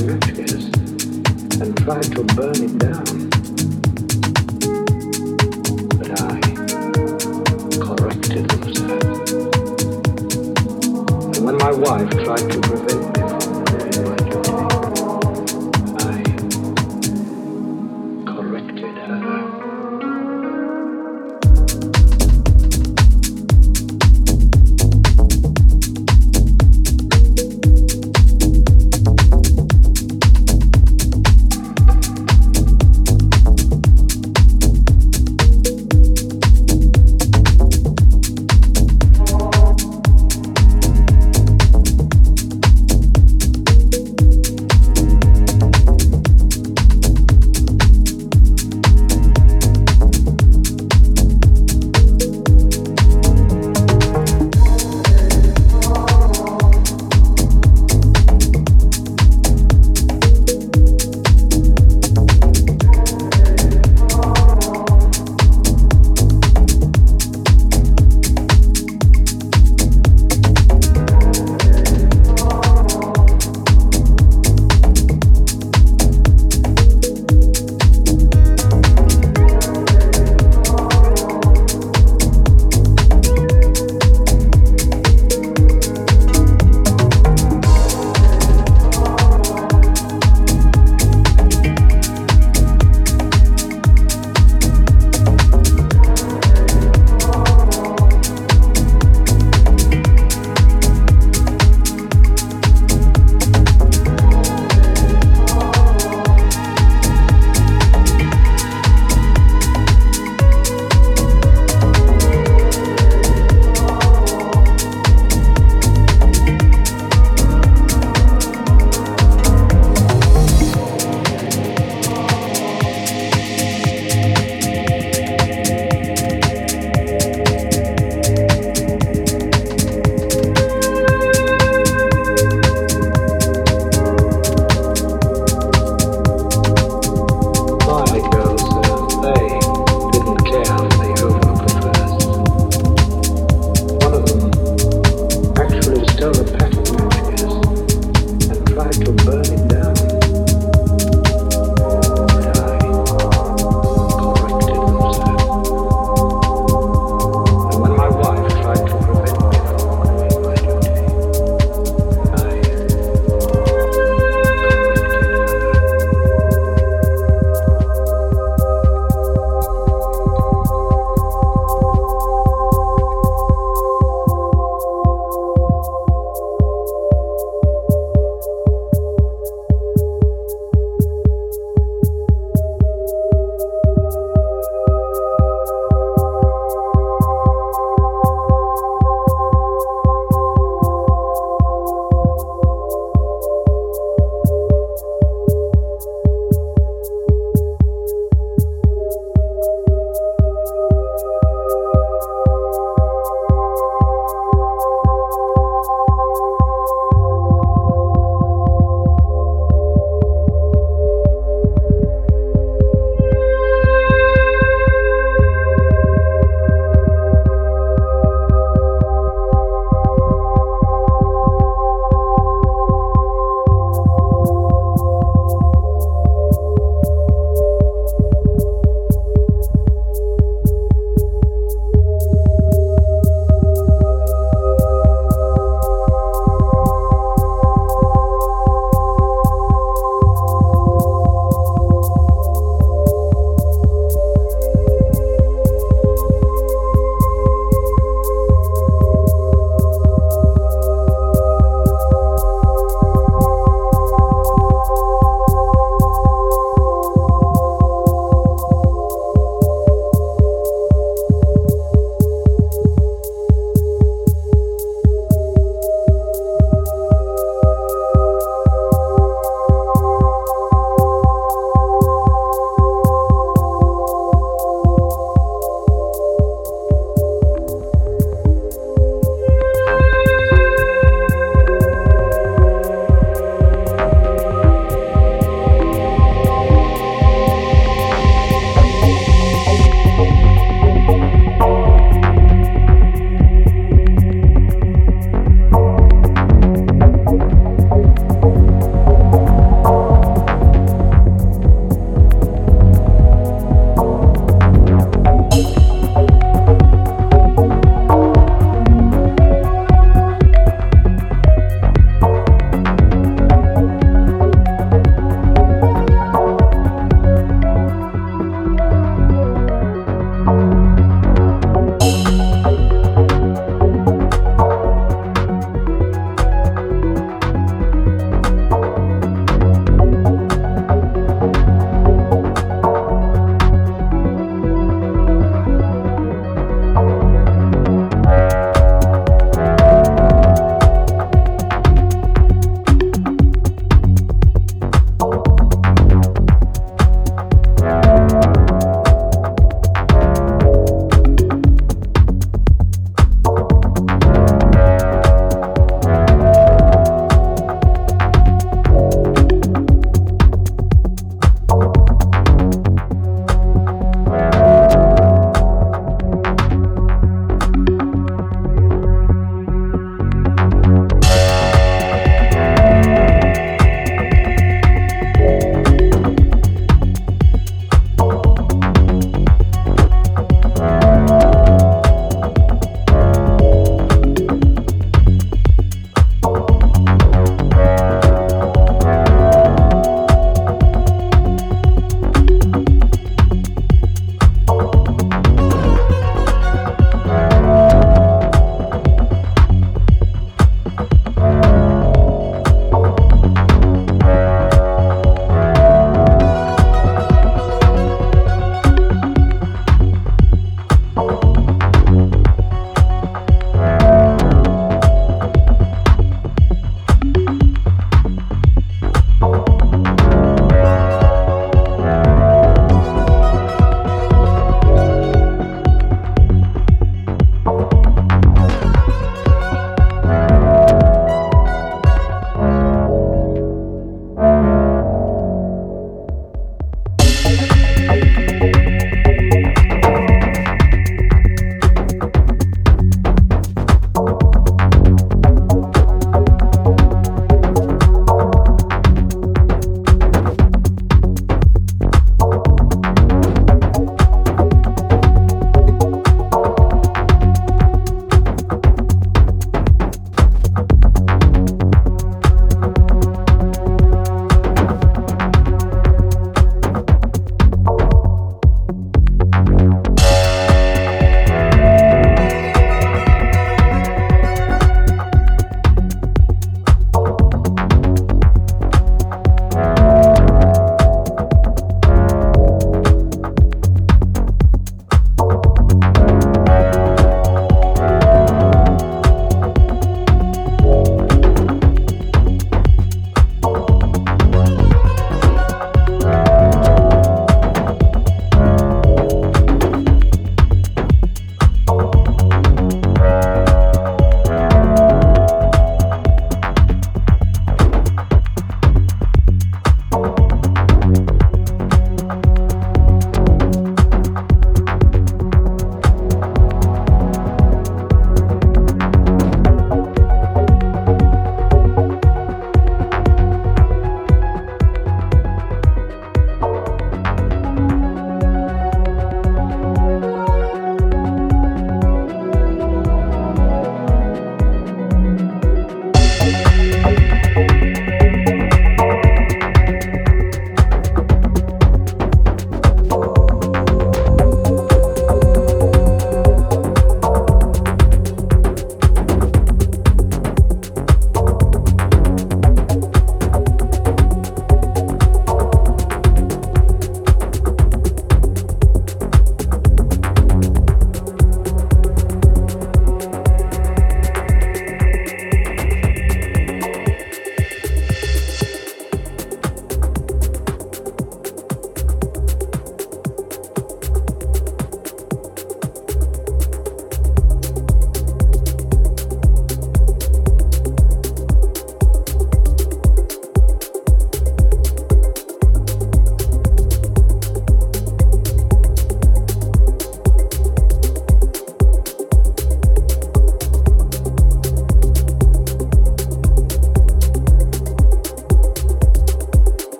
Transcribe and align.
Mm-hmm. 0.00 0.29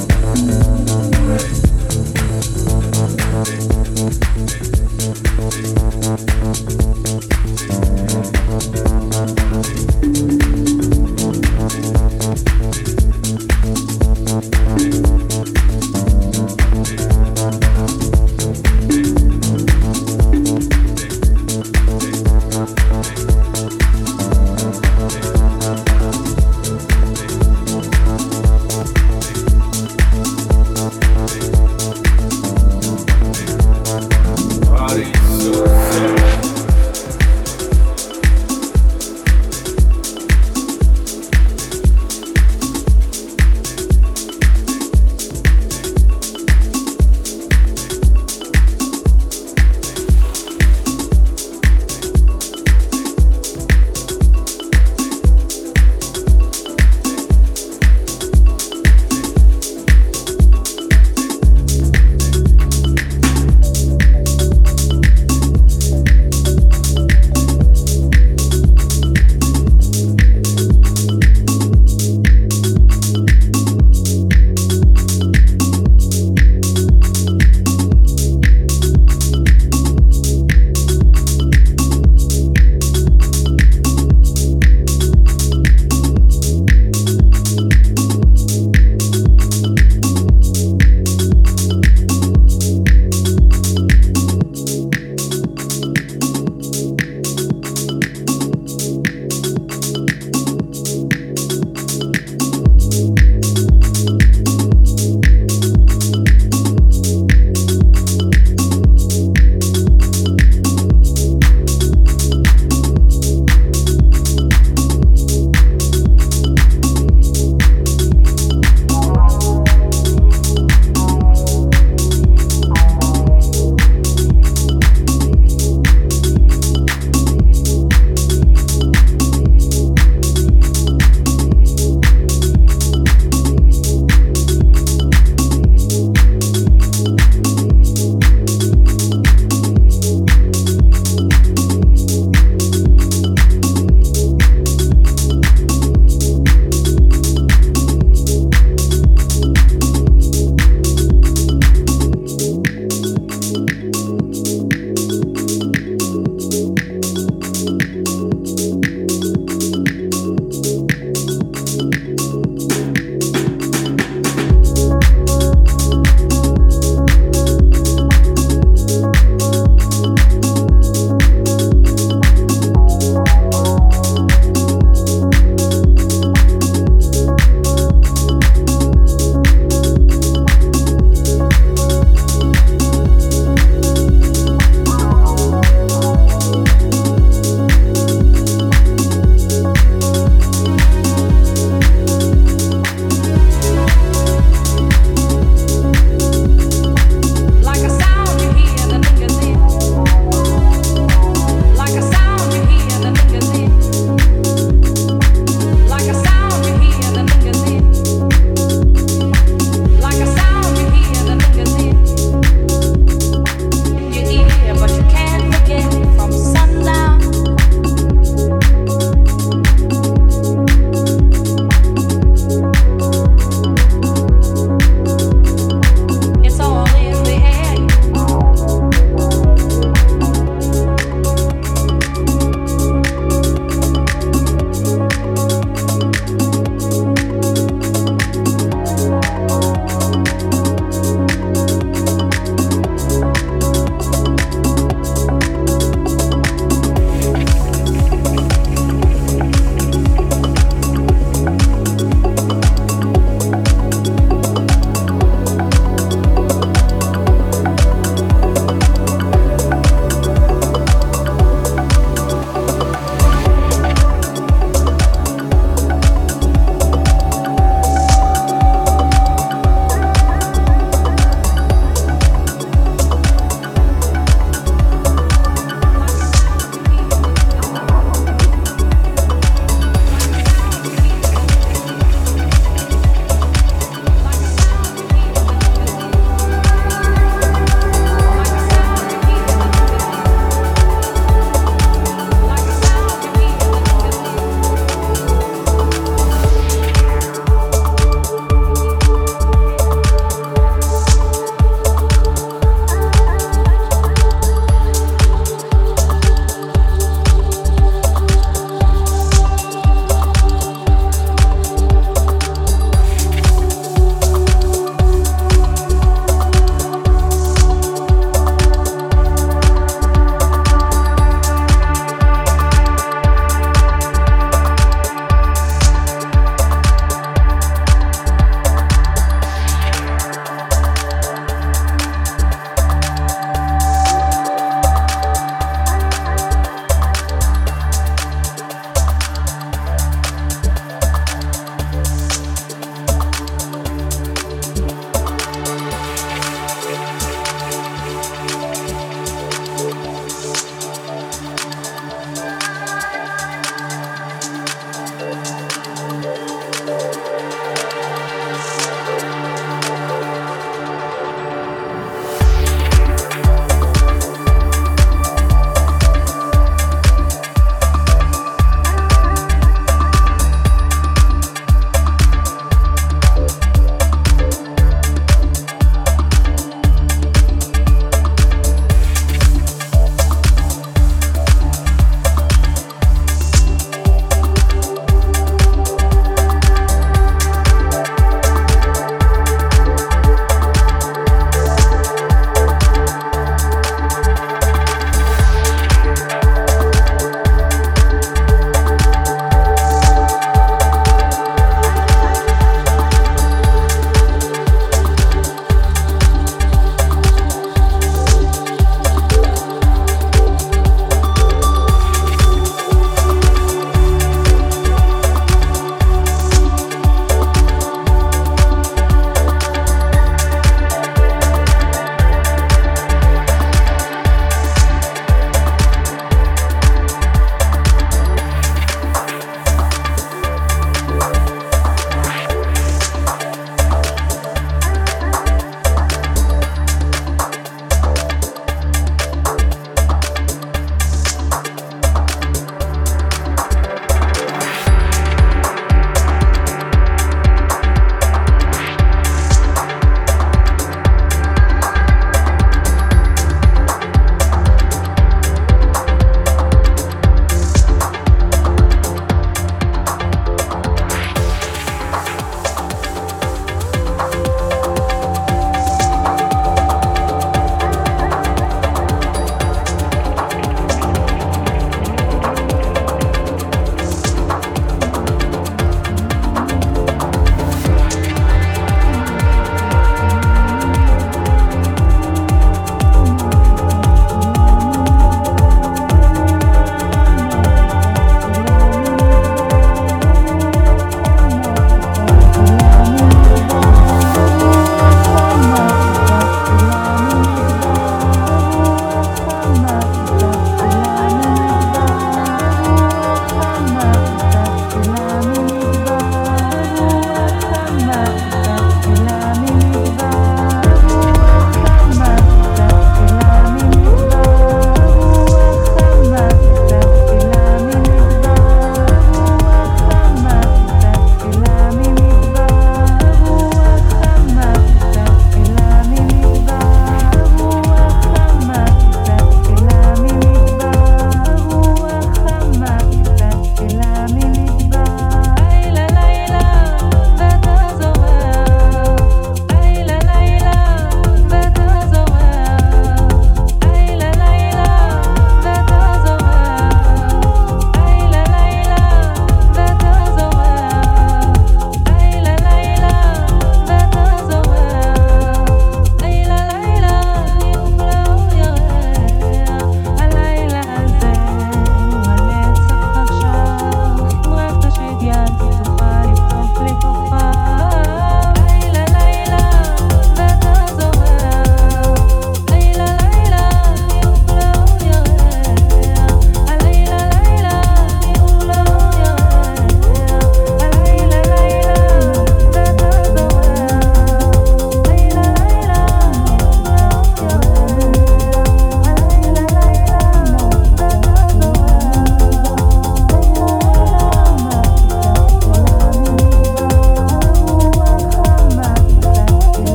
Hey. 0.00 1.59